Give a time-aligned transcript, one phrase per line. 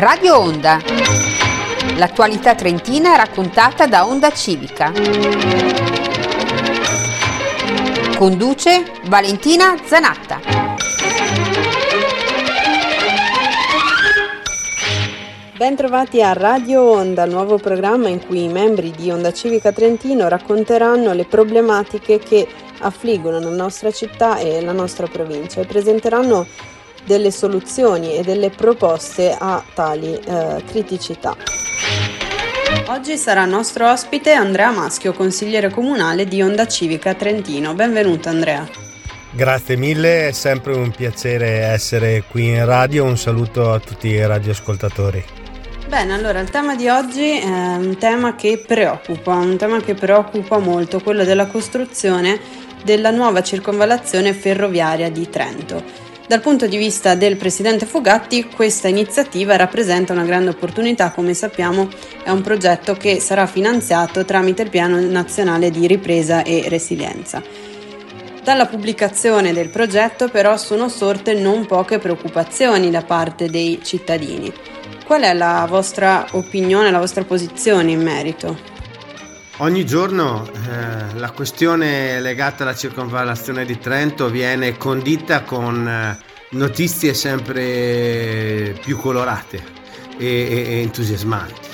[0.00, 0.78] Radio Onda.
[1.96, 4.92] L'attualità trentina raccontata da Onda Civica.
[8.16, 10.38] Conduce Valentina Zanatta.
[15.56, 21.12] Bentrovati a Radio Onda, nuovo programma in cui i membri di Onda Civica Trentino racconteranno
[21.12, 22.46] le problematiche che
[22.78, 26.46] affliggono la nostra città e la nostra provincia e presenteranno
[27.08, 31.34] delle soluzioni e delle proposte a tali eh, criticità.
[32.88, 37.72] Oggi sarà nostro ospite Andrea Maschio, consigliere comunale di Onda Civica Trentino.
[37.72, 38.68] Benvenuto Andrea.
[39.30, 44.26] Grazie mille, è sempre un piacere essere qui in radio, un saluto a tutti i
[44.26, 45.24] radioascoltatori.
[45.88, 50.58] Bene, allora il tema di oggi è un tema che preoccupa, un tema che preoccupa
[50.58, 52.38] molto, quello della costruzione
[52.84, 56.07] della nuova circonvallazione ferroviaria di Trento.
[56.28, 61.88] Dal punto di vista del presidente Fogatti, questa iniziativa rappresenta una grande opportunità, come sappiamo
[62.22, 67.42] è un progetto che sarà finanziato tramite il Piano Nazionale di Ripresa e Resilienza.
[68.44, 74.52] Dalla pubblicazione del progetto però sono sorte non poche preoccupazioni da parte dei cittadini.
[75.06, 78.77] Qual è la vostra opinione, la vostra posizione in merito?
[79.60, 86.16] Ogni giorno eh, la questione legata alla circonvallazione di Trento viene condita con eh,
[86.50, 89.60] notizie sempre più colorate
[90.16, 91.68] e, e, e entusiasmanti.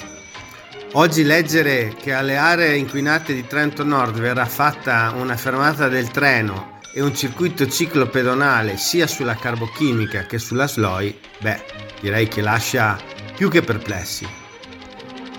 [0.92, 6.78] Oggi leggere che alle aree inquinate di Trento Nord verrà fatta una fermata del treno
[6.94, 11.62] e un circuito ciclopedonale sia sulla carbochimica che sulla SLOI, beh,
[12.00, 12.98] direi che lascia
[13.36, 14.43] più che perplessi.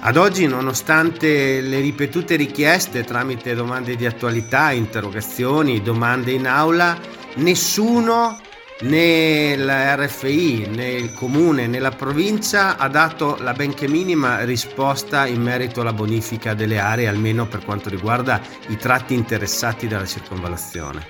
[0.08, 6.96] Ad oggi, nonostante le ripetute richieste tramite domande di attualità, interrogazioni, domande in aula,
[7.38, 8.40] nessuno
[8.82, 15.42] né l'RFI né il comune né la provincia ha dato la benché minima risposta in
[15.42, 21.08] merito alla bonifica delle aree, almeno per quanto riguarda i tratti interessati dalla circonvallazione.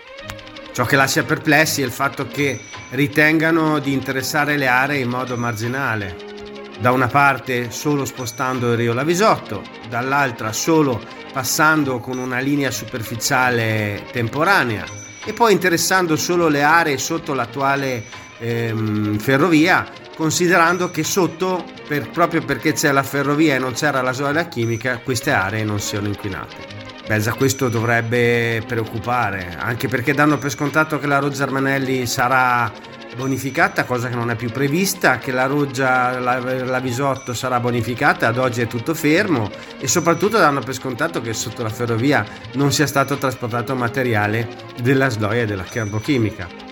[0.72, 2.62] Ciò che lascia perplessi è il fatto che
[2.92, 6.25] ritengano di interessare le aree in modo marginale,
[6.80, 14.06] da una parte solo spostando il Rio Lavisotto, dall'altra solo passando con una linea superficiale
[14.12, 14.86] temporanea
[15.26, 18.04] e poi interessando solo le aree sotto l'attuale
[18.38, 24.14] ehm, ferrovia, considerando che sotto, per, proprio perché c'è la ferrovia e non c'era la
[24.14, 26.84] zona chimica, queste aree non siano inquinate.
[27.08, 32.72] Beh, questo dovrebbe preoccupare, anche perché danno per scontato che la Roggia Armanelli sarà
[33.16, 38.28] bonificata, cosa che non è più prevista, che la Ruggia, la, la Visotto sarà bonificata,
[38.28, 39.50] ad oggi è tutto fermo
[39.80, 44.48] e soprattutto danno per scontato che sotto la ferrovia non sia stato trasportato materiale
[44.82, 46.66] della sloia e della carbochimica.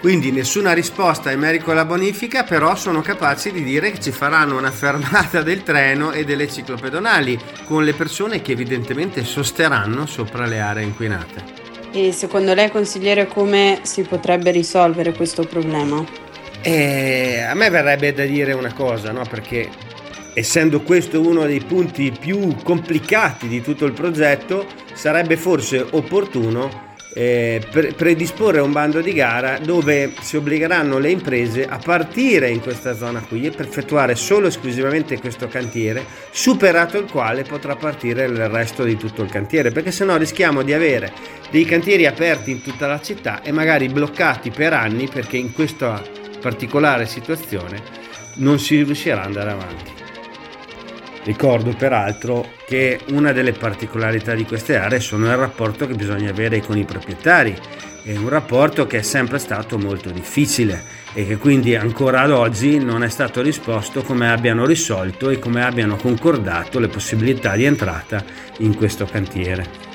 [0.00, 4.56] Quindi nessuna risposta in merito alla bonifica, però sono capaci di dire che ci faranno
[4.56, 10.60] una fermata del treno e delle ciclopedonali con le persone che evidentemente sosteranno sopra le
[10.60, 11.59] aree inquinate.
[11.92, 16.04] E secondo lei, consigliere, come si potrebbe risolvere questo problema?
[16.62, 19.22] Eh, a me verrebbe da dire una cosa, no?
[19.28, 19.68] Perché
[20.34, 27.60] essendo questo uno dei punti più complicati di tutto il progetto, sarebbe forse opportuno eh,
[27.96, 33.20] predisporre un bando di gara dove si obbligheranno le imprese a partire in questa zona
[33.20, 38.48] qui e per effettuare solo e esclusivamente questo cantiere, superato il quale potrà partire il
[38.48, 41.12] resto di tutto il cantiere, perché se no rischiamo di avere
[41.50, 46.02] dei cantieri aperti in tutta la città e magari bloccati per anni perché in questa
[46.40, 47.82] particolare situazione
[48.36, 49.99] non si riuscirà ad andare avanti.
[51.22, 56.60] Ricordo peraltro che una delle particolarità di queste aree sono il rapporto che bisogna avere
[56.62, 57.54] con i proprietari,
[58.02, 60.82] è un rapporto che è sempre stato molto difficile
[61.12, 65.62] e che quindi ancora ad oggi non è stato risposto come abbiano risolto e come
[65.62, 68.24] abbiano concordato le possibilità di entrata
[68.58, 69.89] in questo cantiere.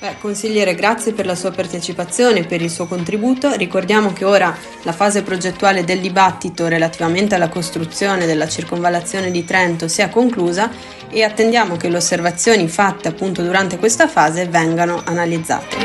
[0.00, 3.52] Beh, consigliere, grazie per la sua partecipazione e per il suo contributo.
[3.54, 9.88] Ricordiamo che ora la fase progettuale del dibattito relativamente alla costruzione della circonvallazione di Trento
[9.88, 10.70] sia conclusa
[11.10, 15.76] e attendiamo che le osservazioni fatte appunto durante questa fase vengano analizzate.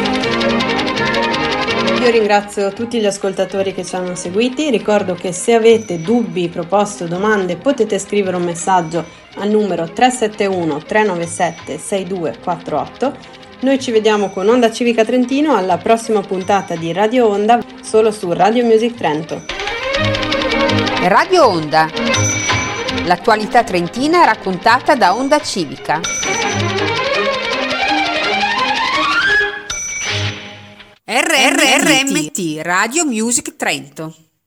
[1.99, 7.05] Io ringrazio tutti gli ascoltatori che ci hanno seguiti, ricordo che se avete dubbi, proposte
[7.05, 9.03] o domande potete scrivere un messaggio
[9.37, 16.75] al numero 371 397 6248 noi ci vediamo con Onda Civica Trentino alla prossima puntata
[16.75, 19.41] di Radio Onda solo su Radio Music Trento.
[21.03, 21.89] Radio Onda.
[23.05, 26.01] L'attualità trentina raccontata da Onda Civica.
[31.05, 34.32] RRMT Radio Music Trento.